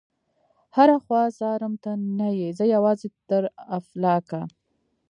هره 0.75 0.95
خوا 1.03 1.21
څارم 1.37 1.73
ته 1.83 1.91
نه 2.19 2.27
يې، 2.39 2.49
زه 2.59 2.65
یوازي 2.75 3.07
تر 3.29 3.43
افلاکه 3.77 4.41